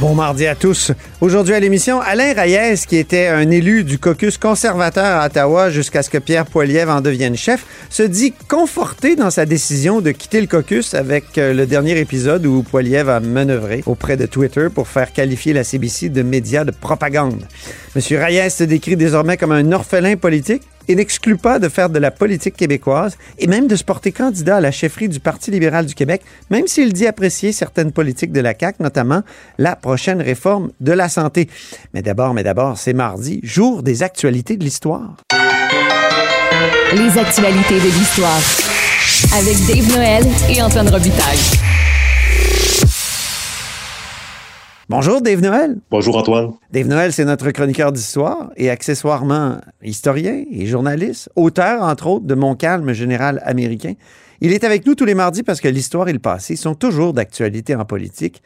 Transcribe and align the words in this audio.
Bon 0.00 0.14
mardi 0.14 0.46
à 0.46 0.54
tous. 0.54 0.92
Aujourd'hui 1.20 1.54
à 1.54 1.60
l'émission, 1.60 2.00
Alain 2.00 2.32
Reyes, 2.32 2.84
qui 2.86 2.94
était 2.94 3.26
un 3.26 3.50
élu 3.50 3.82
du 3.82 3.98
caucus 3.98 4.38
conservateur 4.38 5.20
à 5.20 5.26
Ottawa 5.26 5.70
jusqu'à 5.70 6.04
ce 6.04 6.10
que 6.10 6.18
Pierre 6.18 6.46
Poilievre 6.46 6.92
en 6.92 7.00
devienne 7.00 7.36
chef, 7.36 7.66
se 7.90 8.04
dit 8.04 8.32
conforté 8.46 9.16
dans 9.16 9.30
sa 9.30 9.44
décision 9.44 10.00
de 10.00 10.12
quitter 10.12 10.40
le 10.40 10.46
caucus 10.46 10.94
avec 10.94 11.36
euh, 11.36 11.52
le 11.52 11.66
dernier 11.66 11.98
épisode 11.98 12.46
où 12.46 12.62
Poilievre 12.62 13.10
a 13.10 13.18
manœuvré 13.18 13.82
auprès 13.86 14.16
de 14.16 14.26
Twitter 14.26 14.68
pour 14.72 14.86
faire 14.86 15.12
qualifier 15.12 15.52
la 15.52 15.64
CBC 15.64 16.10
de 16.10 16.22
média 16.22 16.64
de 16.64 16.70
propagande. 16.70 17.42
Monsieur 17.96 18.22
Reyes 18.22 18.50
se 18.50 18.62
décrit 18.62 18.94
désormais 18.94 19.36
comme 19.36 19.50
un 19.50 19.72
orphelin 19.72 20.14
politique 20.14 20.62
et 20.88 20.94
n'exclut 20.94 21.36
pas 21.36 21.58
de 21.58 21.68
faire 21.68 21.90
de 21.90 21.98
la 21.98 22.10
politique 22.10 22.56
québécoise 22.56 23.16
et 23.38 23.46
même 23.46 23.66
de 23.66 23.76
se 23.76 23.84
porter 23.84 24.12
candidat 24.12 24.56
à 24.56 24.60
la 24.60 24.70
chefferie 24.70 25.08
du 25.08 25.20
Parti 25.20 25.50
libéral 25.50 25.86
du 25.86 25.94
Québec, 25.94 26.22
même 26.50 26.66
s'il 26.66 26.92
dit 26.92 27.06
apprécier 27.06 27.52
certaines 27.52 27.92
politiques 27.92 28.32
de 28.32 28.40
la 28.40 28.54
CAQ, 28.58 28.82
notamment 28.82 29.22
la 29.58 29.76
prochaine 29.76 30.20
réforme 30.20 30.70
de 30.80 30.92
la 30.92 31.08
santé. 31.08 31.48
Mais 31.94 32.02
d'abord, 32.02 32.34
mais 32.34 32.42
d'abord, 32.42 32.78
c'est 32.78 32.92
mardi, 32.94 33.40
jour 33.42 33.82
des 33.82 34.02
actualités 34.02 34.56
de 34.56 34.64
l'histoire. 34.64 35.16
Les 36.94 37.18
actualités 37.18 37.78
de 37.78 37.98
l'histoire 37.98 38.40
avec 39.36 39.56
Dave 39.66 39.96
Noël 39.96 40.24
et 40.48 40.62
Antoine 40.62 40.88
Robitaille. 40.88 41.77
Bonjour 44.98 45.22
Dave 45.22 45.40
Noël. 45.40 45.76
Bonjour 45.92 46.16
Antoine. 46.16 46.54
Dave 46.72 46.88
Noël, 46.88 47.12
c'est 47.12 47.24
notre 47.24 47.48
chroniqueur 47.52 47.92
d'histoire 47.92 48.50
et 48.56 48.68
accessoirement 48.68 49.58
historien 49.80 50.42
et 50.50 50.66
journaliste, 50.66 51.30
auteur 51.36 51.84
entre 51.84 52.08
autres 52.08 52.26
de 52.26 52.34
Mon 52.34 52.56
calme 52.56 52.92
général 52.92 53.40
américain. 53.44 53.92
Il 54.40 54.52
est 54.52 54.64
avec 54.64 54.84
nous 54.84 54.96
tous 54.96 55.04
les 55.04 55.14
mardis 55.14 55.44
parce 55.44 55.60
que 55.60 55.68
l'histoire 55.68 56.08
et 56.08 56.12
le 56.12 56.18
passé 56.18 56.56
sont 56.56 56.74
toujours 56.74 57.12
d'actualité 57.12 57.76
en 57.76 57.84
politique. 57.84 58.42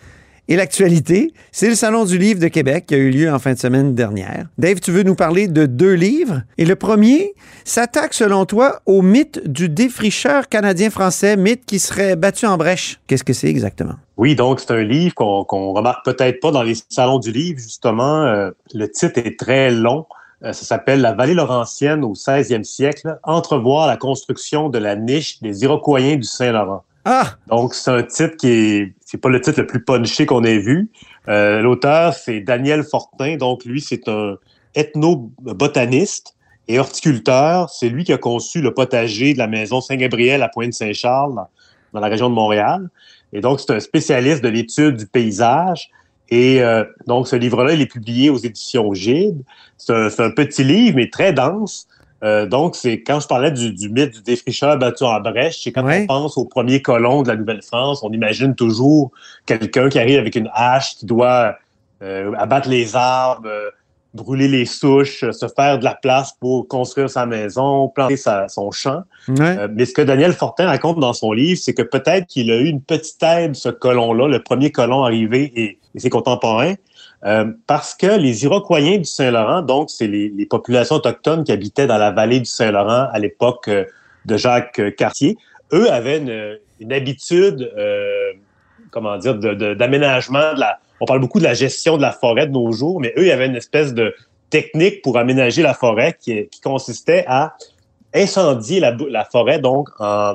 Et 0.53 0.57
l'actualité, 0.57 1.33
c'est 1.51 1.71
le 1.71 1.75
Salon 1.75 2.05
du 2.05 2.19
livre 2.19 2.39
de 2.39 2.49
Québec 2.49 2.85
qui 2.87 2.95
a 2.95 2.99
eu 2.99 3.09
lieu 3.09 3.33
en 3.33 3.39
fin 3.39 3.55
de 3.55 3.59
semaine 3.59 3.95
dernière. 3.95 4.49
Dave, 4.59 4.81
tu 4.81 4.91
veux 4.91 5.03
nous 5.03 5.15
parler 5.15 5.49
de 5.49 5.65
deux 5.65 5.95
livres? 5.95 6.43
Et 6.59 6.67
le 6.67 6.77
premier 6.77 7.33
s'attaque, 7.65 8.13
selon 8.13 8.45
toi, 8.45 8.83
au 8.85 9.01
mythe 9.01 9.41
du 9.51 9.71
défricheur 9.71 10.51
canadien-français, 10.51 11.39
mythe 11.39 11.65
qui 11.65 11.79
serait 11.79 12.17
battu 12.17 12.45
en 12.45 12.59
brèche. 12.59 13.01
Qu'est-ce 13.07 13.25
que 13.25 13.33
c'est 13.33 13.49
exactement? 13.49 13.95
Oui, 14.19 14.35
donc 14.35 14.61
c'est 14.61 14.73
un 14.73 14.83
livre 14.83 15.15
qu'on 15.15 15.43
qu'on 15.45 15.73
remarque 15.73 16.05
peut-être 16.05 16.39
pas 16.41 16.51
dans 16.51 16.63
les 16.63 16.75
salons 16.91 17.19
du 17.19 17.33
livre, 17.33 17.59
justement. 17.59 18.25
Euh, 18.25 18.51
le 18.75 18.91
titre 18.91 19.21
est 19.21 19.39
très 19.39 19.71
long. 19.71 20.05
Euh, 20.45 20.53
ça 20.53 20.67
s'appelle 20.67 21.01
La 21.01 21.15
vallée 21.15 21.33
laurentienne 21.33 22.05
au 22.05 22.13
16e 22.13 22.65
siècle, 22.65 23.19
entrevoir 23.23 23.87
la 23.87 23.97
construction 23.97 24.69
de 24.69 24.77
la 24.77 24.97
niche 24.97 25.41
des 25.41 25.63
Iroquois 25.63 26.17
du 26.17 26.25
Saint-Laurent. 26.25 26.85
Ah! 27.05 27.35
Donc, 27.49 27.75
c'est 27.75 27.91
un 27.91 28.03
titre 28.03 28.37
qui 28.37 28.49
est, 28.49 28.95
c'est 29.05 29.19
pas 29.19 29.29
le 29.29 29.41
titre 29.41 29.61
le 29.61 29.67
plus 29.67 29.85
punché 29.85 30.27
qu'on 30.27 30.45
ait 30.45 30.59
vu. 30.59 30.91
Euh, 31.29 31.61
L'auteur, 31.61 32.15
c'est 32.15 32.41
Daniel 32.41 32.85
Fortin. 32.85 33.37
Donc, 33.37 33.65
lui, 33.65 33.81
c'est 33.81 34.09
un 34.09 34.37
ethnobotaniste 34.75 36.37
et 36.69 36.79
horticulteur. 36.79 37.71
C'est 37.71 37.89
lui 37.89 38.05
qui 38.05 38.13
a 38.13 38.19
conçu 38.19 38.61
le 38.61 38.73
potager 38.73 39.35
de 39.35 39.39
la 39.39 39.49
maison 39.49 39.81
Saint-Gabriel 39.81 40.43
à 40.43 40.49
Pointe-Saint-Charles, 40.49 41.35
dans, 41.93 42.01
la 42.01 42.07
région 42.07 42.31
de 42.31 42.35
Montréal. 42.35 42.89
Et 43.33 43.41
donc, 43.41 43.61
c'est 43.61 43.73
un 43.73 43.81
spécialiste 43.81 44.43
de 44.43 44.49
l'étude 44.49 44.97
du 44.97 45.07
paysage. 45.07 45.91
Et 46.29 46.63
euh, 46.63 46.85
donc, 47.07 47.27
ce 47.27 47.37
livre-là, 47.37 47.75
il 47.75 47.81
est 47.81 47.87
publié 47.87 48.31
aux 48.31 48.39
éditions 48.39 48.95
Gide. 48.95 49.43
C'est 49.77 50.21
un 50.21 50.31
petit 50.31 50.63
livre, 50.63 50.97
mais 50.97 51.11
très 51.11 51.33
dense. 51.33 51.89
Euh, 52.25 52.47
donc, 52.47 52.77
c'est 52.77 53.03
quand 53.03 53.19
je 53.21 53.27
parlais 53.27 53.51
du, 53.51 53.73
du 53.73 53.89
mythe 53.89 54.15
du 54.15 54.23
défricheur 54.23 54.77
battu 54.79 55.03
en 55.05 55.19
brèche, 55.21 55.61
c'est 55.63 55.73
quand 55.73 55.85
Ouais. 55.85 56.03
on 56.03 56.07
pense 56.07 56.39
aux 56.39 56.45
premiers 56.45 56.81
colons 56.81 57.23
de 57.23 57.29
la 57.29 57.37
Nouvelle-France, 57.37 58.03
on 58.03 58.13
imagine 58.13 58.55
toujours 58.55 59.11
quelqu'un 59.47 59.89
qui 59.89 59.99
arrive 59.99 60.19
avec 60.21 60.37
une 60.37 60.49
hache, 60.55 60.97
qui 60.97 61.07
doit 61.07 61.57
euh, 62.03 62.33
abattre 62.39 62.69
les 62.69 62.95
arbres, 62.95 63.49
euh, 63.49 63.71
brûler 64.15 64.47
les 64.47 64.67
souches, 64.67 65.25
se 65.31 65.47
faire 65.57 65.79
de 65.79 65.85
la 65.85 65.95
place 65.95 66.33
pour 66.39 66.69
construire 66.69 67.09
sa 67.09 67.25
maison, 67.27 67.89
planter 67.89 68.17
sa- 68.17 68.47
son 68.49 68.71
champ. 68.71 69.03
Ouais. 69.29 69.57
Mais 69.75 69.85
ce 69.87 69.93
que 69.95 70.03
Daniel 70.03 70.33
Fortin 70.35 70.67
raconte 70.67 71.01
dans 71.01 71.15
son 71.15 71.33
livre, 71.33 71.59
c'est 71.63 71.73
que 71.75 71.83
peut-être 71.83 72.27
qu'il 72.27 72.51
a 72.53 72.57
eu 72.57 72.67
une 72.67 72.83
petite 72.83 73.23
aide, 73.23 73.57
ce 73.57 73.71
colon-là, 73.71 74.29
le 74.29 74.43
premier 74.43 74.71
colon 74.71 75.03
arrivé 75.03 75.51
et, 75.57 75.79
et 75.95 75.99
ses 76.01 76.11
contemporains, 76.11 76.75
euh, 77.25 77.53
parce 77.69 77.95
que 77.95 78.19
les 78.19 78.45
Iroquois 78.45 78.81
du 78.81 79.05
Saint-Laurent, 79.05 79.63
donc 79.63 79.91
c'est 79.91 80.09
les, 80.09 80.47
populations 80.47 80.97
autochtones 80.97 81.45
qui 81.45 81.53
habitaient 81.53 81.87
dans 81.87 81.99
la 81.99 82.11
vallée 82.11 82.41
du 82.41 82.47
Saint-Laurent 82.47 83.09
à 83.13 83.19
l'époque 83.21 83.69
euh, 83.69 83.85
de 84.25 84.37
Jacques 84.37 84.81
euh, 84.81 84.91
Cartier, 84.91 85.37
eux 85.73 85.91
avaient 85.91 86.19
une, 86.19 86.93
habitude, 86.93 87.73
comment 88.91 89.17
dire, 89.17 89.37
d'aménagement. 89.37 90.53
On 91.01 91.07
parle 91.07 91.21
beaucoup 91.21 91.39
de 91.39 91.45
la 91.45 91.55
gestion 91.55 91.97
de 91.97 92.03
la 92.03 92.11
forêt 92.11 92.47
de 92.47 92.53
nos 92.53 92.73
jours, 92.73 93.01
mais 93.01 93.15
eux, 93.17 93.23
il 93.23 93.29
y 93.29 93.31
avait 93.31 93.47
une 93.47 93.57
espèce 93.57 93.95
de 93.95 94.13
technique 94.51 95.01
pour 95.01 95.17
aménager 95.17 95.63
la 95.63 95.73
forêt 95.73 96.15
qui, 96.21 96.51
consistait 96.63 97.25
à 97.27 97.57
incendier 98.13 98.81
la, 98.81 99.25
forêt 99.25 99.61
donc 99.61 99.89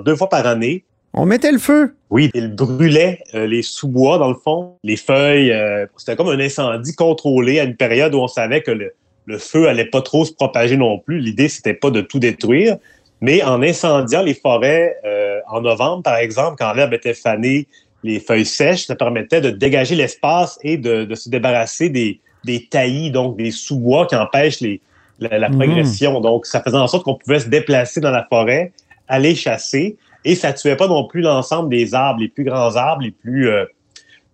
deux 0.06 0.16
fois 0.16 0.30
par 0.30 0.48
année. 0.48 0.86
On 1.14 1.26
mettait 1.26 1.52
le 1.52 1.58
feu. 1.58 1.96
Oui, 2.10 2.30
ils 2.34 2.54
brûlaient 2.54 3.20
euh, 3.34 3.48
les 3.48 3.62
sous-bois 3.64 4.18
dans 4.18 4.30
le 4.30 4.36
fond, 4.36 4.76
les 4.84 4.98
feuilles. 4.98 5.52
euh, 5.52 5.86
C'était 5.98 6.16
comme 6.16 6.30
un 6.30 6.40
incendie 6.40 6.94
contrôlé 6.96 7.60
à 7.60 7.64
une 7.64 7.76
période 7.76 8.14
où 8.14 8.20
on 8.20 8.28
savait 8.28 8.62
que 8.62 8.72
le, 8.72 8.94
le 9.26 9.38
feu 9.38 9.68
allait 9.68 9.86
pas 9.86 10.02
trop 10.02 10.26
se 10.26 10.32
propager 10.34 10.78
non 10.78 11.00
plus. 11.00 11.20
L'idée 11.20 11.50
c'était 11.50 11.74
pas 11.74 11.90
de 11.90 12.02
tout 12.02 12.20
détruire, 12.20 12.78
mais 13.20 13.42
en 13.44 13.62
incendiant 13.64 14.22
les 14.22 14.36
forêts 14.36 14.96
euh, 15.06 15.40
en 15.50 15.62
novembre 15.62 16.04
par 16.04 16.18
exemple, 16.18 16.56
quand 16.60 16.72
l'herbe 16.74 16.94
était 16.94 17.16
fanée, 17.16 17.68
les 18.04 18.20
feuilles 18.20 18.46
sèches, 18.46 18.86
ça 18.86 18.96
permettait 18.96 19.42
de 19.42 19.50
dégager 19.50 19.96
l'espace 19.96 20.60
et 20.64 20.78
de, 20.78 21.04
de 21.04 21.16
se 21.16 21.30
débarrasser 21.30 21.90
des, 21.90 22.22
des 22.46 22.68
taillis, 22.68 23.10
donc 23.12 23.38
des 23.38 23.50
sous-bois 23.52 24.06
qui 24.06 24.16
empêchent 24.16 24.62
les, 24.62 24.80
la, 25.20 25.40
la 25.40 25.50
Mhm. 25.50 25.56
progression. 25.60 26.22
Donc, 26.22 26.46
ça 26.46 26.62
faisait 26.62 26.78
en 26.78 26.88
sorte 26.88 27.04
qu'on 27.04 27.16
pouvait 27.16 27.40
se 27.40 27.50
déplacer 27.50 28.00
dans 28.00 28.12
la 28.12 28.24
forêt, 28.30 28.72
aller 29.08 29.36
chasser, 29.36 29.98
et 30.26 30.36
ça 30.36 30.54
tuait 30.54 30.76
pas 30.76 30.88
non 30.88 31.08
plus 31.08 31.22
l'ensemble 31.22 31.70
des 31.70 31.94
arbres, 31.94 32.20
les 32.22 32.28
plus 32.30 32.44
grands 32.44 32.76
arbres, 32.76 33.04
les 33.04 33.12
plus 33.12 33.48
euh, 33.50 33.66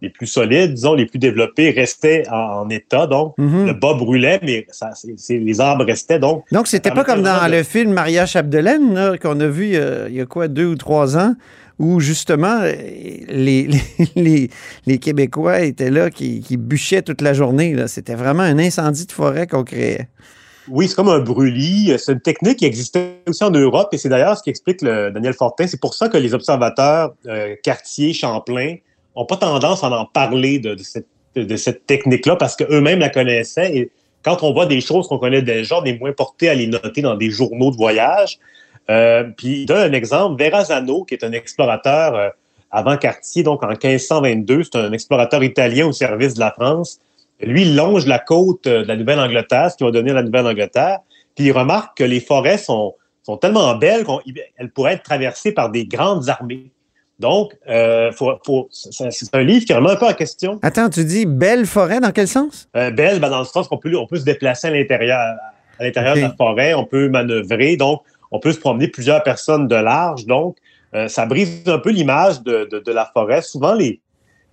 les 0.02 0.10
plus 0.10 0.28
solides, 0.28 0.74
disons, 0.74 0.96
les 0.96 1.06
plus 1.06 1.18
développés, 1.18 1.70
restaient 1.72 2.24
en, 2.30 2.36
en 2.64 2.70
état. 2.70 3.08
Donc, 3.08 3.36
Mhm. 3.38 3.68
le 3.68 3.74
bas 3.74 3.94
brûlait, 3.94 4.38
mais 4.44 4.66
ça, 4.70 4.90
les 5.30 5.62
arbres 5.62 5.86
restaient. 5.86 6.20
Donc, 6.20 6.44
Donc, 6.52 6.68
c'était 6.68 6.92
pas 6.92 7.06
comme 7.06 7.22
dans 7.24 7.46
de- 7.48 7.52
le 7.56 7.64
film 7.64 7.94
Maria 7.94 8.26
Chapdelaine, 8.26 9.18
qu'on 9.22 9.40
a 9.40 9.48
vu 9.48 9.76
euh, 9.76 10.08
il 10.10 10.16
y 10.16 10.20
a 10.20 10.26
quoi, 10.26 10.50
deux 10.50 10.66
ou 10.66 10.76
trois 10.76 11.18
ans, 11.18 11.36
où 11.80 12.02
justement, 12.02 12.60
euh, 12.64 12.74
les, 13.30 13.68
les, 14.16 14.22
les- 14.22 14.50
les 14.86 14.98
Québécois 14.98 15.62
étaient 15.62 15.90
là 15.90 16.10
qui, 16.10 16.42
qui 16.42 16.58
bûchaient 16.58 17.02
toute 17.02 17.22
la 17.22 17.34
journée. 17.34 17.74
là. 17.74 17.88
C'était 17.88 18.16
vraiment 18.16 18.44
un 18.44 18.60
incendie 18.60 19.06
de 19.06 19.12
forêt 19.14 19.48
qu'on 19.48 19.64
créait. 19.64 20.10
Oui, 20.70 20.88
c'est 20.88 20.96
comme 20.96 21.10
un 21.10 21.20
brûlis. 21.20 21.94
C'est 21.98 22.14
une 22.14 22.22
technique 22.22 22.60
qui 22.60 22.66
existait 22.66 23.18
aussi 23.28 23.44
en 23.44 23.52
Europe 23.52 23.90
et 23.92 23.98
c'est 23.98 24.10
d'ailleurs 24.10 24.38
ce 24.38 24.44
qui 24.44 24.50
explique 24.50 24.82
le 24.82 25.12
Daniel 25.12 25.34
Fortin. 25.34 25.68
C'est 25.68 25.80
pour 25.80 25.94
ça 25.94 26.10
que 26.10 26.18
les 26.18 26.34
observateurs 26.34 27.14
euh, 27.28 27.56
Cartier, 27.64 28.14
Champlain 28.14 28.76
ont 29.16 29.26
pas 29.26 29.38
tendance 29.38 29.84
à 29.84 29.90
en 29.90 30.06
parler 30.06 30.60
de, 30.60 30.78
cette, 30.78 31.86
technique-là 31.86 32.36
parce 32.36 32.56
qu'eux-mêmes 32.56 33.00
la 33.00 33.10
connaissaient. 33.10 33.76
Et 33.76 33.92
quand 34.24 34.44
on 34.44 34.54
voit 34.54 34.66
des 34.66 34.82
choses 34.82 35.08
qu'on 35.08 35.20
connaît 35.20 35.42
déjà, 35.42 35.80
on 35.80 35.84
est 35.84 36.00
moins 36.00 36.14
porté 36.14 36.50
à 36.50 36.54
les 36.54 36.68
noter 36.68 37.02
dans 37.02 37.16
des 37.16 37.30
journaux 37.30 37.72
de 37.72 37.76
voyage. 37.76 38.40
Euh, 38.90 39.24
puis, 39.38 39.66
donne 39.66 39.92
un 39.92 39.94
exemple. 39.94 40.42
Verrazano, 40.42 41.04
qui 41.04 41.14
est 41.14 41.24
un 41.24 41.32
explorateur 41.32 42.16
euh, 42.16 42.30
avant 42.72 42.98
Cartier, 42.98 43.44
donc 43.44 43.64
en 43.64 43.68
1522, 43.68 44.64
c'est 44.64 44.76
un 44.78 44.92
explorateur 44.92 45.44
italien 45.44 45.88
au 45.88 45.92
service 45.92 46.34
de 46.34 46.40
la 46.40 46.52
France. 46.52 47.00
Lui, 47.46 47.64
il 47.64 47.76
longe 47.76 48.06
la 48.06 48.20
côte 48.20 48.68
euh, 48.68 48.84
de 48.84 48.88
la 48.88 48.96
Nouvelle-Angleterre, 48.96 49.72
ce 49.72 49.78
qui 49.78 49.84
va 49.84 49.92
donner 49.92 50.14
la 50.14 50.24
Nouvelle-Angleterre. 50.24 51.00
Puis 51.36 51.46
il 51.46 51.52
remarque 51.52 51.98
que 51.98 52.04
les 52.04 52.20
forêts 52.20 52.58
sont, 52.58 52.96
sont 53.24 53.38
tellement 53.38 53.76
belles 53.76 54.06
qu'elles 54.06 54.72
pourraient 54.72 54.94
être 54.94 55.04
traversées 55.04 55.52
par 55.52 55.70
des 55.72 55.86
grandes 55.86 56.30
armées. 56.30 56.72
Donc, 57.20 57.54
euh, 57.70 58.12
faut, 58.12 58.34
faut- 58.46 58.68
c'est 58.72 59.34
un 59.36 59.44
livre 59.44 59.66
qui 59.66 59.74
remet 59.74 59.92
un 59.92 59.96
peu 59.96 60.08
en 60.08 60.14
question. 60.14 60.60
Attends, 60.62 60.90
tu 60.90 61.06
dis 61.06 61.26
belle 61.26 61.66
forêt, 61.66 62.00
dans 62.00 62.12
quel 62.12 62.28
sens? 62.28 62.68
Euh, 62.76 62.92
belle, 62.92 63.20
ben, 63.20 63.30
dans 63.30 63.40
le 63.40 63.46
sens 63.46 63.68
qu'on 63.68 63.78
peut, 63.78 63.96
on 63.96 64.08
peut 64.08 64.18
se 64.18 64.26
déplacer 64.26 64.68
à 64.68 64.72
l'intérieur, 64.72 65.20
à 65.80 65.84
l'intérieur 65.84 66.16
de 66.16 66.22
la 66.22 66.34
forêt, 66.36 66.74
on 66.74 66.86
peut 66.86 67.10
manœuvrer, 67.10 67.78
donc 67.78 68.02
on 68.32 68.40
peut 68.40 68.52
se 68.52 68.60
promener 68.60 68.88
plusieurs 68.88 69.22
personnes 69.24 69.68
de 69.68 69.76
large. 69.76 70.26
Donc, 70.26 70.58
euh, 70.96 71.08
ça 71.08 71.26
brise 71.26 71.64
un 71.68 71.78
peu 71.80 71.92
l'image 71.92 72.42
de, 72.42 72.68
de, 72.72 72.80
de 72.80 72.92
la 72.92 73.06
forêt. 73.14 73.42
Souvent, 73.42 73.74
les, 73.74 74.02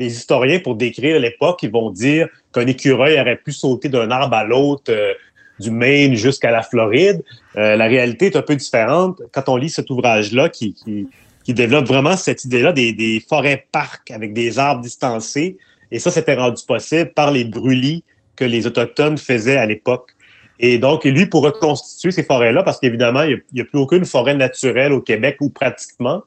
les 0.00 0.17
historiens, 0.17 0.58
pour 0.58 0.75
décrire 0.75 1.20
l'époque, 1.20 1.62
ils 1.62 1.70
vont 1.70 1.91
dire 1.91 2.29
qu'un 2.52 2.67
écureuil 2.67 3.20
aurait 3.20 3.37
pu 3.37 3.52
sauter 3.52 3.88
d'un 3.88 4.11
arbre 4.11 4.35
à 4.35 4.44
l'autre, 4.44 4.91
euh, 4.91 5.12
du 5.61 5.70
Maine 5.70 6.14
jusqu'à 6.14 6.50
la 6.50 6.62
Floride. 6.62 7.23
Euh, 7.56 7.76
la 7.76 7.87
réalité 7.87 8.26
est 8.26 8.37
un 8.37 8.43
peu 8.43 8.56
différente 8.56 9.20
quand 9.31 9.49
on 9.49 9.56
lit 9.56 9.69
cet 9.69 9.91
ouvrage-là 9.91 10.49
qui, 10.49 10.73
qui, 10.73 11.06
qui 11.44 11.55
développe 11.55 11.87
vraiment 11.87 12.17
cette 12.17 12.44
idée-là 12.44 12.73
des, 12.73 12.93
des 12.93 13.23
forêts-parcs 13.29 14.11
avec 14.11 14.32
des 14.32 14.58
arbres 14.58 14.81
distancés 14.82 15.58
Et 15.93 15.99
ça, 15.99 16.11
c'était 16.11 16.35
rendu 16.35 16.62
possible 16.67 17.12
par 17.12 17.31
les 17.31 17.44
brûlis 17.44 18.02
que 18.37 18.44
les 18.44 18.67
Autochtones 18.67 19.19
faisaient 19.19 19.58
à 19.58 19.67
l'époque. 19.67 20.17
Et 20.62 20.79
donc, 20.79 21.05
lui, 21.05 21.26
pour 21.26 21.43
reconstituer 21.43 22.11
ces 22.11 22.23
forêts-là, 22.23 22.62
parce 22.62 22.79
qu'évidemment, 22.79 23.23
il 23.23 23.43
n'y 23.55 23.62
a, 23.62 23.64
plus 23.64 23.79
aucune 23.79 24.05
forêt 24.05 24.35
naturelle 24.35 24.93
au 24.93 25.00
Québec, 25.00 25.38
ou 25.41 25.49
pratiquement. 25.49 26.23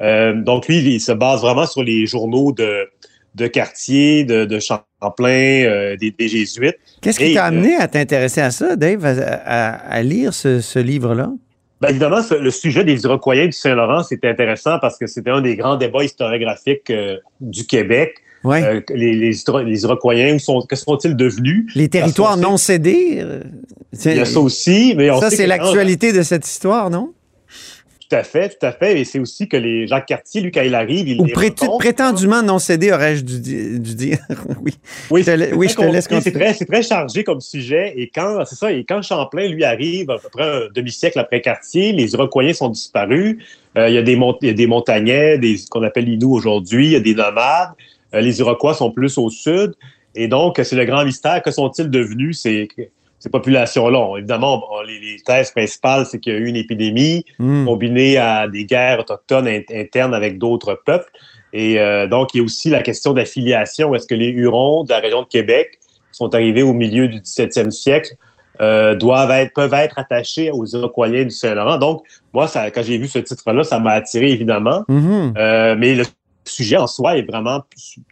Euh, 0.00 0.32
donc, 0.32 0.68
lui, 0.68 0.78
il 0.78 1.00
se 1.00 1.12
base 1.12 1.42
vraiment 1.42 1.66
sur 1.66 1.82
les 1.82 2.06
journaux 2.06 2.52
de, 2.52 2.88
de 3.34 3.46
quartier, 3.46 4.24
de, 4.24 4.44
de 4.44 4.58
Champlain, 4.60 5.64
euh, 5.64 5.96
des, 5.96 6.10
des, 6.10 6.28
Jésuites. 6.28 6.76
Qu'est-ce 7.00 7.18
qui 7.18 7.34
t'a 7.34 7.46
amené 7.46 7.76
à 7.76 7.88
t'intéresser 7.88 8.40
à 8.40 8.50
ça, 8.50 8.76
Dave, 8.76 9.04
à, 9.04 9.74
à, 9.74 10.02
lire 10.02 10.32
ce, 10.32 10.60
ce 10.60 10.78
livre-là? 10.78 11.32
Bien, 11.80 11.90
évidemment, 11.90 12.20
le 12.30 12.50
sujet 12.50 12.84
des 12.84 13.02
Iroquois 13.02 13.46
du 13.46 13.52
Saint-Laurent, 13.52 14.04
c'était 14.04 14.28
intéressant 14.28 14.78
parce 14.80 14.96
que 14.98 15.06
c'était 15.06 15.30
un 15.30 15.40
des 15.40 15.56
grands 15.56 15.76
débats 15.76 16.04
historiographiques 16.04 16.90
euh, 16.90 17.16
du 17.40 17.66
Québec. 17.66 18.14
Ouais. 18.44 18.62
Euh, 18.62 18.80
les, 18.90 19.14
les, 19.14 19.32
les 19.64 19.82
Iroquois, 19.82 20.38
sont, 20.38 20.60
que 20.62 20.76
sont-ils 20.76 21.16
devenus? 21.16 21.66
Les 21.74 21.88
territoires 21.88 22.36
non 22.36 22.56
cédés? 22.56 23.18
Euh, 23.20 23.40
Il 24.04 24.16
y 24.16 24.20
a 24.20 24.24
ça 24.24 24.38
aussi. 24.38 24.94
Mais 24.96 25.10
on 25.10 25.20
ça, 25.20 25.30
c'est 25.30 25.46
l'actualité 25.46 26.12
de 26.12 26.22
cette 26.22 26.46
histoire, 26.46 26.90
non? 26.90 27.12
Tout 28.08 28.16
à 28.16 28.22
fait, 28.22 28.50
tout 28.50 28.66
à 28.66 28.72
fait. 28.72 29.00
Et 29.00 29.04
c'est 29.04 29.18
aussi 29.18 29.48
que 29.48 29.56
les 29.56 29.86
Jacques 29.86 30.06
Cartier, 30.06 30.42
lui, 30.42 30.50
quand 30.50 30.62
il 30.62 30.74
arrive, 30.74 31.08
il 31.08 31.20
Ou 31.20 31.26
prétendument 31.78 32.42
non 32.42 32.58
cédé, 32.58 32.92
aurais-je 32.92 33.22
dû, 33.22 33.40
dû, 33.80 33.94
dire? 33.94 34.18
oui. 34.62 34.74
Oui, 35.10 35.22
je 35.22 35.32
te, 35.32 35.54
oui, 35.54 35.68
je 35.68 35.74
te 35.74 35.82
laisse 35.82 36.08
C'est 36.08 36.32
très, 36.32 36.52
très, 36.52 36.82
chargé 36.82 37.24
comme 37.24 37.40
sujet. 37.40 37.94
Et 37.96 38.10
quand, 38.14 38.44
c'est 38.44 38.56
ça, 38.56 38.72
et 38.72 38.84
quand 38.84 39.00
Champlain, 39.00 39.48
lui, 39.48 39.64
arrive 39.64 40.10
à 40.10 40.18
peu 40.18 40.28
près 40.28 40.44
un 40.44 40.60
demi-siècle 40.74 41.18
après 41.18 41.40
Cartier, 41.40 41.92
les 41.92 42.12
Iroquois 42.12 42.52
sont 42.52 42.68
disparus. 42.68 43.38
Euh, 43.78 43.88
il, 43.88 43.94
y 43.94 43.98
a 43.98 44.02
des 44.02 44.18
il 44.42 44.46
y 44.48 44.50
a 44.50 44.54
des 44.54 44.66
montagnais, 44.66 45.38
des, 45.38 45.56
qu'on 45.70 45.82
appelle 45.82 46.08
Inuits 46.08 46.26
aujourd'hui, 46.26 46.86
il 46.86 46.92
y 46.92 46.96
a 46.96 47.00
des 47.00 47.14
nomades. 47.14 47.70
Euh, 48.12 48.20
les 48.20 48.38
Iroquois 48.40 48.74
sont 48.74 48.90
plus 48.90 49.16
au 49.18 49.30
sud. 49.30 49.72
Et 50.14 50.28
donc, 50.28 50.60
c'est 50.62 50.76
le 50.76 50.84
grand 50.84 51.04
mystère. 51.04 51.42
Que 51.42 51.50
sont-ils 51.50 51.88
devenus? 51.88 52.40
C'est 52.40 52.68
ces 53.24 53.30
populations-là. 53.30 54.18
Évidemment, 54.18 54.62
les, 54.86 55.00
les, 55.00 55.16
thèses 55.20 55.50
principales, 55.50 56.04
c'est 56.04 56.20
qu'il 56.20 56.34
y 56.34 56.36
a 56.36 56.38
eu 56.38 56.46
une 56.46 56.56
épidémie 56.56 57.24
mm. 57.38 57.64
combinée 57.64 58.18
à 58.18 58.48
des 58.48 58.66
guerres 58.66 59.00
autochtones 59.00 59.48
internes 59.70 60.12
avec 60.12 60.36
d'autres 60.38 60.78
peuples. 60.84 61.10
Et 61.54 61.80
euh, 61.80 62.06
donc, 62.06 62.34
il 62.34 62.38
y 62.38 62.40
a 62.42 62.44
aussi 62.44 62.68
la 62.68 62.82
question 62.82 63.14
d'affiliation. 63.14 63.94
Est-ce 63.94 64.06
que 64.06 64.14
les 64.14 64.28
Hurons 64.28 64.84
de 64.84 64.90
la 64.90 64.98
région 64.98 65.22
de 65.22 65.26
Québec 65.26 65.78
sont 66.12 66.34
arrivés 66.34 66.62
au 66.62 66.74
milieu 66.74 67.08
du 67.08 67.18
17e 67.20 67.70
siècle 67.70 68.14
euh, 68.60 68.94
doivent 68.94 69.30
être, 69.30 69.54
peuvent 69.54 69.72
être 69.72 69.98
attachés 69.98 70.50
aux 70.50 70.66
Iroquois 70.66 71.08
du 71.08 71.30
Saint-Laurent? 71.30 71.78
Donc, 71.78 72.04
moi, 72.34 72.46
ça, 72.46 72.70
quand 72.70 72.82
j'ai 72.82 72.98
vu 72.98 73.08
ce 73.08 73.20
titre-là, 73.20 73.64
ça 73.64 73.78
m'a 73.78 73.92
attiré 73.92 74.32
évidemment. 74.32 74.84
Mm 74.88 75.00
-hmm. 75.00 75.38
euh, 75.38 75.76
mais 75.78 75.94
le 75.94 76.04
sujet 76.44 76.76
en 76.76 76.86
soi 76.86 77.16
est 77.16 77.26
vraiment 77.32 77.60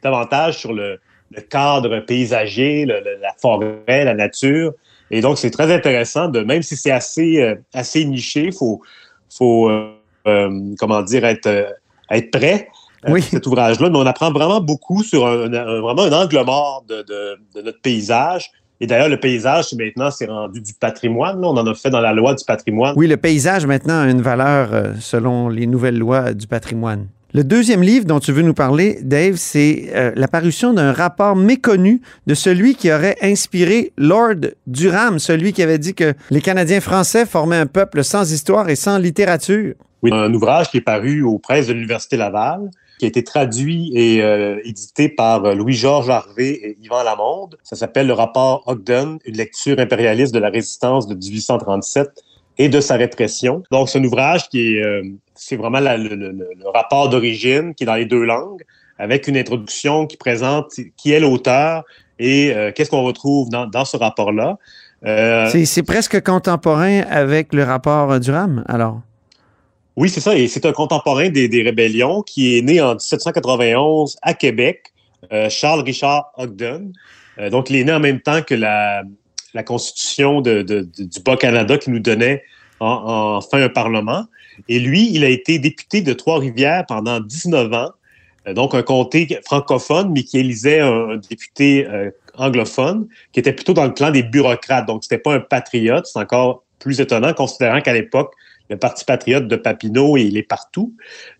davantage 0.02 0.54
sur 0.56 0.72
le, 0.72 0.98
le 1.36 1.42
cadre 1.42 2.00
paysager, 2.00 2.86
le, 2.86 2.94
le, 3.06 3.20
la 3.20 3.34
forêt, 3.42 4.04
la 4.04 4.14
nature. 4.14 4.72
Et 5.12 5.20
donc, 5.20 5.36
c'est 5.36 5.50
très 5.50 5.72
intéressant 5.72 6.28
de, 6.28 6.40
même 6.40 6.62
si 6.62 6.74
c'est 6.74 6.90
assez, 6.90 7.40
euh, 7.40 7.54
assez 7.74 8.02
niché, 8.04 8.46
il 8.46 8.52
faut, 8.52 8.80
faut 9.30 9.68
euh, 9.68 9.92
euh, 10.26 10.74
comment 10.78 11.02
dire, 11.02 11.26
être, 11.26 11.76
être 12.10 12.30
prêt 12.30 12.68
oui. 13.06 13.20
cet 13.20 13.46
ouvrage-là. 13.46 13.90
Mais 13.90 13.98
on 13.98 14.06
apprend 14.06 14.32
vraiment 14.32 14.62
beaucoup 14.62 15.02
sur 15.02 15.26
un, 15.26 15.52
un, 15.52 15.80
vraiment 15.80 16.04
un 16.04 16.12
angle 16.12 16.42
mort 16.44 16.82
de, 16.88 17.02
de, 17.02 17.38
de 17.54 17.62
notre 17.62 17.80
paysage. 17.82 18.50
Et 18.80 18.86
d'ailleurs, 18.86 19.10
le 19.10 19.20
paysage, 19.20 19.74
maintenant, 19.74 20.10
c'est 20.10 20.26
rendu 20.26 20.62
du 20.62 20.72
patrimoine. 20.72 21.40
Là. 21.42 21.48
On 21.48 21.56
en 21.58 21.66
a 21.66 21.74
fait 21.74 21.90
dans 21.90 22.00
la 22.00 22.14
loi 22.14 22.34
du 22.34 22.44
patrimoine. 22.44 22.94
Oui, 22.96 23.06
le 23.06 23.18
paysage, 23.18 23.66
maintenant, 23.66 24.00
a 24.00 24.10
une 24.10 24.22
valeur 24.22 24.94
selon 24.98 25.50
les 25.50 25.66
nouvelles 25.66 25.98
lois 25.98 26.32
du 26.32 26.46
patrimoine. 26.46 27.06
Le 27.34 27.44
deuxième 27.44 27.82
livre 27.82 28.04
dont 28.04 28.20
tu 28.20 28.30
veux 28.30 28.42
nous 28.42 28.52
parler, 28.52 28.98
Dave, 29.00 29.36
c'est 29.36 29.90
euh, 29.94 30.12
l'apparition 30.16 30.74
d'un 30.74 30.92
rapport 30.92 31.34
méconnu 31.34 32.02
de 32.26 32.34
celui 32.34 32.74
qui 32.74 32.92
aurait 32.92 33.16
inspiré 33.22 33.94
Lord 33.96 34.50
Durham, 34.66 35.18
celui 35.18 35.54
qui 35.54 35.62
avait 35.62 35.78
dit 35.78 35.94
que 35.94 36.12
les 36.28 36.42
Canadiens 36.42 36.82
français 36.82 37.24
formaient 37.24 37.56
un 37.56 37.64
peuple 37.64 38.04
sans 38.04 38.30
histoire 38.30 38.68
et 38.68 38.76
sans 38.76 38.98
littérature. 38.98 39.72
Oui, 40.02 40.10
un 40.12 40.34
ouvrage 40.34 40.70
qui 40.70 40.76
est 40.76 40.82
paru 40.82 41.22
aux 41.22 41.38
presses 41.38 41.68
de 41.68 41.72
l'Université 41.72 42.18
Laval, 42.18 42.68
qui 42.98 43.06
a 43.06 43.08
été 43.08 43.24
traduit 43.24 43.90
et 43.94 44.22
euh, 44.22 44.58
édité 44.64 45.08
par 45.08 45.54
Louis-Georges 45.54 46.10
Harvey 46.10 46.50
et 46.62 46.76
Yvan 46.82 47.02
Lamonde. 47.02 47.56
Ça 47.62 47.76
s'appelle 47.76 48.08
Le 48.08 48.12
rapport 48.12 48.62
Ogden, 48.66 49.16
une 49.24 49.36
lecture 49.38 49.78
impérialiste 49.78 50.34
de 50.34 50.38
la 50.38 50.50
résistance 50.50 51.06
de 51.06 51.14
1837 51.14 52.10
et 52.58 52.68
de 52.68 52.80
sa 52.80 52.96
répression. 52.96 53.62
Donc, 53.70 53.88
c'est 53.88 53.98
un 53.98 54.04
ouvrage 54.04 54.48
qui 54.48 54.74
est, 54.76 54.82
euh, 54.82 55.02
c'est 55.34 55.56
vraiment 55.56 55.80
la, 55.80 55.96
le, 55.96 56.14
le, 56.14 56.30
le, 56.32 56.68
rapport 56.72 57.08
d'origine 57.08 57.74
qui 57.74 57.84
est 57.84 57.86
dans 57.86 57.94
les 57.94 58.04
deux 58.04 58.24
langues, 58.24 58.62
avec 58.98 59.26
une 59.28 59.36
introduction 59.36 60.06
qui 60.06 60.16
présente 60.16 60.72
qui 60.96 61.12
est 61.12 61.20
l'auteur 61.20 61.84
et 62.18 62.52
euh, 62.54 62.70
qu'est-ce 62.72 62.90
qu'on 62.90 63.02
retrouve 63.02 63.48
dans, 63.48 63.66
dans 63.66 63.84
ce 63.84 63.96
rapport-là. 63.96 64.58
Euh, 65.04 65.50
c'est 65.64 65.82
presque 65.82 66.22
contemporain 66.22 67.00
avec 67.10 67.52
le 67.52 67.64
rapport 67.64 68.20
Durham, 68.20 68.64
alors? 68.68 69.00
Oui, 69.96 70.08
c'est 70.08 70.20
ça. 70.20 70.36
Et 70.36 70.46
c'est 70.46 70.64
un 70.64 70.72
contemporain 70.72 71.28
des, 71.28 71.48
des, 71.48 71.62
rébellions 71.62 72.22
qui 72.22 72.56
est 72.56 72.62
né 72.62 72.80
en 72.80 72.92
1791 72.92 74.16
à 74.22 74.32
Québec, 74.32 74.92
Charles 75.50 75.82
Richard 75.82 76.32
Ogden. 76.38 76.92
Donc, 77.50 77.68
il 77.68 77.76
est 77.76 77.84
né 77.84 77.92
en 77.92 78.00
même 78.00 78.20
temps 78.20 78.42
que 78.42 78.54
la, 78.54 79.02
la 79.54 79.62
constitution 79.62 80.40
de, 80.40 80.62
du 80.62 81.20
Bas-Canada 81.24 81.78
qui 81.78 81.90
nous 81.90 81.98
donnait 81.98 82.42
en, 82.80 83.36
enfin 83.36 83.62
un 83.62 83.68
parlement. 83.68 84.26
Et 84.68 84.78
lui, 84.78 85.10
il 85.12 85.24
a 85.24 85.28
été 85.28 85.58
député 85.58 86.02
de 86.02 86.12
Trois-Rivières 86.12 86.84
pendant 86.86 87.20
19 87.20 87.72
ans, 87.72 87.90
euh, 88.46 88.54
donc 88.54 88.74
un 88.74 88.82
comté 88.82 89.38
francophone, 89.44 90.10
mais 90.12 90.24
qui 90.24 90.38
élisait 90.38 90.80
un, 90.80 91.16
député 91.16 91.86
euh, 91.86 92.10
anglophone, 92.34 93.08
qui 93.32 93.40
était 93.40 93.52
plutôt 93.52 93.72
dans 93.72 93.84
le 93.84 93.92
clan 93.92 94.10
des 94.10 94.22
bureaucrates. 94.22 94.86
Donc, 94.86 95.04
c'était 95.04 95.18
pas 95.18 95.34
un 95.34 95.40
patriote. 95.40 96.06
C'est 96.06 96.18
encore 96.18 96.64
plus 96.78 97.00
étonnant, 97.00 97.32
considérant 97.32 97.80
qu'à 97.80 97.92
l'époque, 97.92 98.34
le 98.68 98.76
Parti 98.78 99.04
patriote 99.04 99.48
de 99.48 99.56
Papineau, 99.56 100.16
il 100.16 100.36
est 100.36 100.42
partout. 100.42 100.94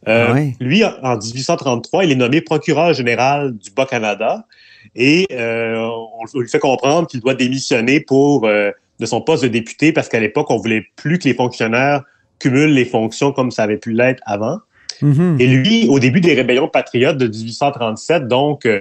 Euh, 0.06 0.34
oui. 0.34 0.54
Lui, 0.60 0.84
en 0.84 1.16
1833, 1.16 2.04
il 2.04 2.12
est 2.12 2.16
nommé 2.16 2.40
procureur 2.42 2.92
général 2.92 3.56
du 3.56 3.70
Bas-Canada 3.70 4.46
et 4.94 5.26
euh, 5.32 5.76
on, 5.78 6.38
lui 6.38 6.48
fait 6.48 6.58
comprendre 6.58 7.06
qu'il 7.08 7.20
doit 7.20 7.34
démissionner 7.34 8.00
pour 8.00 8.46
euh, 8.46 8.70
de 9.00 9.06
son 9.06 9.20
poste 9.20 9.42
de 9.42 9.48
député 9.48 9.92
parce 9.92 10.08
qu'à 10.08 10.20
l'époque, 10.20 10.50
on 10.50 10.58
voulait 10.58 10.84
plus 10.96 11.18
que 11.18 11.28
les 11.28 11.34
fonctionnaires 11.34 12.02
cumulent 12.38 12.74
les 12.74 12.84
fonctions 12.84 13.32
comme 13.32 13.50
ça 13.50 13.62
avait 13.62 13.78
pu 13.78 13.92
l'être 13.92 14.22
avant. 14.26 14.58
Mm 15.00 15.12
-hmm. 15.12 15.40
Et 15.40 15.46
lui, 15.46 15.88
au 15.88 15.98
début 15.98 16.20
des 16.20 16.34
rébellions 16.34 16.68
patriotes 16.68 17.16
de 17.16 17.26
1837, 17.26 18.28
donc, 18.28 18.66
euh, 18.66 18.80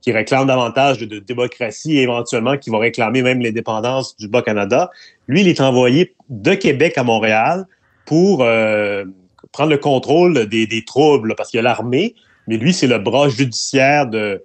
qui 0.00 0.10
réclame 0.10 0.46
davantage 0.46 0.98
de, 0.98 1.06
de, 1.06 1.18
démocratie 1.20 1.96
et 1.98 2.02
éventuellement 2.02 2.56
qui 2.58 2.70
va 2.70 2.78
réclamer 2.78 3.22
même 3.22 3.40
l'indépendance 3.40 4.16
du 4.16 4.26
Bas-Canada, 4.28 4.90
lui, 5.28 5.42
il 5.42 5.48
est 5.48 5.60
envoyé 5.60 6.14
de 6.28 6.54
Québec 6.54 6.98
à 6.98 7.04
Montréal 7.04 7.66
pour 8.04 8.42
euh, 8.42 9.04
prendre 9.52 9.70
le 9.70 9.78
contrôle 9.78 10.46
des, 10.46 10.66
des 10.66 10.84
troubles, 10.84 11.34
parce 11.36 11.50
qu'il 11.50 11.58
y 11.58 11.60
a 11.60 11.62
l'armée, 11.62 12.14
mais 12.48 12.56
lui, 12.56 12.72
c'est 12.72 12.88
le 12.88 12.98
bras 12.98 13.28
judiciaire 13.28 14.08
de, 14.08 14.42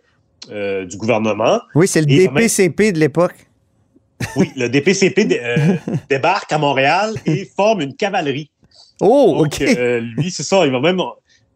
euh, 0.52 0.86
du 0.86 0.98
gouvernement. 0.98 1.60
Oui, 1.76 1.88
c'est 1.88 2.02
le 2.02 2.12
et 2.12 2.28
DPCP 2.28 2.84
même, 2.84 2.94
de 2.94 3.00
l'époque. 3.00 3.36
Oui, 4.36 4.52
le 4.56 4.68
DPCP 4.68 5.40
euh, 5.42 5.76
débarque 6.10 6.52
à 6.52 6.58
Montréal 6.58 7.14
et 7.26 7.46
forme 7.46 7.82
une 7.82 7.96
cavalerie. 7.96 8.50
Oh, 9.00 9.36
donc, 9.38 9.48
OK. 9.48 9.62
Euh, 9.62 10.00
lui, 10.00 10.32
c'est 10.32 10.44
ça, 10.44 10.66
il 10.66 10.72
va 10.72 10.80
même. 10.80 11.02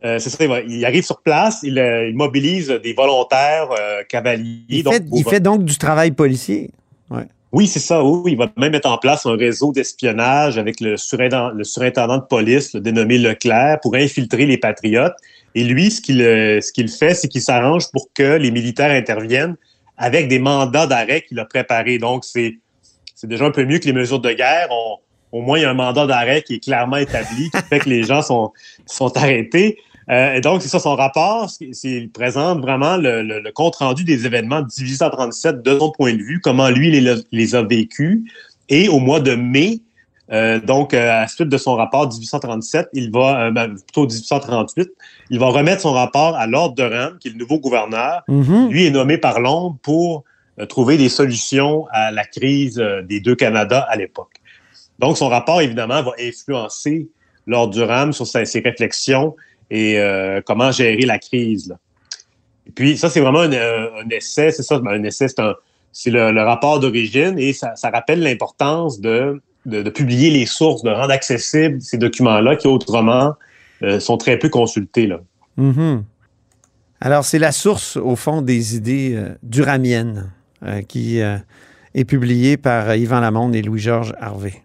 c'est 0.03 0.29
ça, 0.29 0.43
il, 0.43 0.47
va, 0.47 0.61
il, 0.61 0.85
arrive 0.85 1.03
sur 1.03 1.21
place, 1.21 1.61
il, 1.63 1.77
il 1.77 2.15
mobilise 2.15 2.69
des 2.69 2.93
volontaires 2.93 3.69
cavaliers. 4.09 4.63
Il, 4.69 4.83
donc, 4.83 4.93
fait, 4.93 5.03
il 5.11 5.23
fait 5.23 5.39
donc 5.39 5.65
du 5.65 5.77
travail 5.77 6.11
policier. 6.11 6.69
Ouais. 7.09 7.25
Oui, 7.51 7.67
c'est 7.67 7.79
ça. 7.79 8.03
Oui, 8.03 8.31
il 8.31 8.37
va 8.37 8.49
même 8.55 8.71
mettre 8.71 8.89
en 8.89 8.97
place 8.97 9.25
un 9.25 9.35
réseau 9.35 9.73
d'espionnage 9.73 10.57
avec 10.57 10.79
le 10.79 10.95
surintendant, 10.95 12.17
de 12.17 12.23
police, 12.23 12.73
le 12.73 12.79
dénommé 12.79 13.17
Leclerc, 13.17 13.79
pour 13.81 13.95
infiltrer 13.95 14.45
les 14.45 14.57
patriotes. 14.57 15.15
Et 15.53 15.65
lui, 15.65 15.91
ce 15.91 15.99
qu'il 15.99 16.19
ce 16.19 16.71
qu'il 16.71 16.87
fait, 16.89 17.13
c'est 17.13 17.27
qu'il 17.27 17.41
s'arrange 17.41 17.91
pour 17.91 18.07
que 18.13 18.37
les 18.37 18.51
militaires 18.51 18.91
interviennent 18.91 19.57
avec 19.97 20.29
des 20.29 20.39
mandats 20.39 20.87
d'arrêt 20.87 21.23
qu'il 21.23 21.39
a 21.39 21.45
préparés. 21.45 21.97
Donc, 21.97 22.23
c'est 22.23 22.57
déjà 23.23 23.45
un 23.45 23.51
peu 23.51 23.65
mieux 23.65 23.79
que 23.79 23.85
les 23.85 23.93
mesures 23.93 24.19
de 24.19 24.31
guerre. 24.31 24.69
Au 25.31 25.41
moins, 25.41 25.59
il 25.59 25.61
y 25.63 25.65
a 25.65 25.69
un 25.69 25.73
mandat 25.73 26.07
d'arrêt 26.07 26.41
qui 26.41 26.55
est 26.55 26.59
clairement 26.63 26.97
établi, 26.97 27.49
qui 27.51 27.61
fait 27.69 27.79
que 27.79 27.89
les 27.89 28.03
gens 28.03 28.21
sont 28.21 29.17
arrêtés. 29.17 29.77
Euh, 30.11 30.33
et 30.33 30.41
donc, 30.41 30.61
c'est 30.61 30.67
ça 30.67 30.79
son 30.79 30.95
rapport. 30.95 31.49
Il 31.83 32.09
présente 32.11 32.59
vraiment 32.61 32.97
le, 32.97 33.21
le, 33.21 33.39
le, 33.39 33.51
compte-rendu 33.51 34.03
des 34.03 34.25
événements 34.25 34.61
de 34.61 34.67
1837 34.77 35.61
de 35.61 35.79
son 35.79 35.91
point 35.91 36.13
de 36.13 36.21
vue, 36.21 36.41
comment 36.41 36.69
lui 36.69 36.91
les, 36.91 37.15
les 37.31 37.55
a 37.55 37.61
vécus. 37.63 38.21
Et 38.67 38.89
au 38.89 38.99
mois 38.99 39.19
de 39.21 39.35
mai, 39.35 39.81
euh, 40.31 40.59
donc, 40.59 40.93
euh, 40.93 41.01
à 41.01 41.21
la 41.21 41.27
suite 41.27 41.49
de 41.49 41.57
son 41.57 41.75
rapport 41.75 42.07
1837, 42.07 42.89
il 42.93 43.11
va, 43.11 43.47
euh, 43.47 43.67
plutôt 43.67 44.05
1838, 44.07 44.89
il 45.29 45.39
va 45.39 45.47
remettre 45.47 45.81
son 45.81 45.91
rapport 45.91 46.35
à 46.35 46.47
Lord 46.47 46.73
Durham, 46.75 47.17
qui 47.19 47.27
est 47.27 47.31
le 47.31 47.37
nouveau 47.37 47.59
gouverneur. 47.59 48.23
Mm 48.27 48.41
-hmm. 48.41 48.69
Lui 48.69 48.85
est 48.85 48.91
nommé 48.91 49.17
par 49.17 49.39
Londres 49.39 49.77
pour 49.81 50.23
trouver 50.69 50.97
des 50.97 51.09
solutions 51.09 51.87
à 51.91 52.11
la 52.11 52.25
crise 52.25 52.75
des 53.09 53.19
deux 53.19 53.35
Canada 53.35 53.79
à 53.89 53.95
l'époque. 53.95 54.35
Donc, 54.99 55.17
son 55.17 55.29
rapport, 55.29 55.61
évidemment, 55.61 56.03
va 56.03 56.11
influencer 56.19 57.07
Lord 57.47 57.69
Durham 57.69 58.13
sur 58.13 58.27
sa, 58.27 58.45
ses 58.45 58.59
réflexions 58.59 59.35
et 59.71 59.99
euh, 59.99 60.41
comment 60.45 60.71
gérer 60.71 61.05
la 61.05 61.17
crise. 61.17 61.69
Là. 61.69 61.77
Et 62.67 62.71
puis, 62.71 62.97
ça, 62.97 63.09
c'est 63.09 63.21
vraiment 63.21 63.39
un, 63.39 63.51
un 63.51 64.09
essai, 64.11 64.51
c'est 64.51 64.61
ça, 64.61 64.79
un 64.85 65.03
essai, 65.03 65.27
c'est 65.91 66.11
le, 66.11 66.31
le 66.31 66.43
rapport 66.43 66.79
d'origine 66.79 67.39
et 67.39 67.53
ça, 67.53 67.73
rappelle 67.91 68.21
l'importance 68.21 69.01
de, 69.01 69.41
publier 69.95 70.29
les 70.29 70.45
sources, 70.45 70.83
de 70.83 70.91
rendre 70.91 71.11
accessibles 71.11 71.81
ces 71.81 71.97
documents-là 71.97 72.55
qui 72.55 72.67
autrement 72.67 73.33
euh, 73.81 73.99
sont 73.99 74.17
très 74.17 74.37
peu 74.37 74.49
consultés. 74.49 75.07
Là. 75.07 75.19
Mm-hmm. 75.57 76.03
Alors, 77.03 77.25
c'est 77.25 77.39
la 77.39 77.51
source, 77.51 77.97
au 77.97 78.15
fond, 78.15 78.43
des 78.43 78.75
idées 78.75 79.15
euh, 79.15 79.33
duramiennes 79.41 80.31
euh, 80.63 80.83
qui 80.83 81.19
euh, 81.19 81.37
est 81.95 82.05
publiée 82.05 82.57
par 82.57 82.95
Yvan 82.95 83.21
Lamonde 83.21 83.55
et 83.55 83.63
Louis-Georges 83.63 84.13
Harvey. 84.19 84.61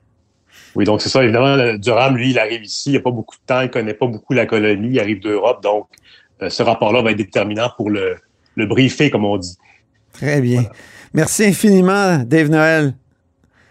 Oui, 0.76 0.84
donc 0.84 1.02
c'est 1.02 1.08
ça. 1.08 1.24
Évidemment, 1.24 1.74
Durham, 1.78 2.16
lui, 2.16 2.30
il 2.30 2.38
arrive 2.38 2.62
ici, 2.64 2.90
il 2.90 2.92
n'y 2.92 2.98
a 2.98 3.02
pas 3.02 3.10
beaucoup 3.10 3.34
de 3.34 3.42
temps, 3.46 3.60
il 3.60 3.66
ne 3.66 3.72
connaît 3.72 3.94
pas 3.94 4.06
beaucoup 4.06 4.34
la 4.34 4.46
colonie, 4.46 4.90
il 4.90 5.00
arrive 5.00 5.20
d'Europe, 5.20 5.62
donc 5.62 5.88
ce 6.46 6.62
rapport-là 6.62 7.02
va 7.02 7.10
être 7.12 7.16
déterminant 7.16 7.70
pour 7.76 7.90
le, 7.90 8.16
le 8.56 8.66
briefer, 8.66 9.10
comme 9.10 9.24
on 9.24 9.38
dit. 9.38 9.56
Très 10.12 10.40
bien. 10.40 10.62
Voilà. 10.62 10.76
Merci 11.14 11.44
infiniment, 11.44 12.18
Dave 12.24 12.50
Noël. 12.50 12.94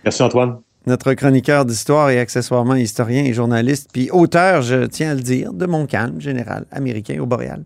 Merci, 0.03 0.24
Antoine. 0.24 0.59
Notre 0.88 1.13
chroniqueur 1.13 1.65
d'histoire 1.65 2.12
et 2.12 2.19
accessoirement 2.19 2.75
historien 2.75 3.24
et 3.24 3.33
journaliste, 3.33 3.89
puis 3.91 4.12
auteur, 4.12 4.62
je 4.62 4.85
tiens 4.85 5.12
à 5.12 5.15
le 5.15 5.21
dire, 5.21 5.51
de 5.51 5.65
Mon 5.65 5.88
calme 5.88 6.21
général 6.21 6.65
américain 6.71 7.19
au 7.19 7.25
Boréal. 7.25 7.65